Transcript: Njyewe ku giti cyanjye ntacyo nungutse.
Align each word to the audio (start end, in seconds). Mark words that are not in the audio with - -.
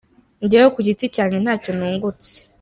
Njyewe 0.43 0.67
ku 0.75 0.79
giti 0.87 1.05
cyanjye 1.15 1.37
ntacyo 1.39 1.71
nungutse. 1.77 2.33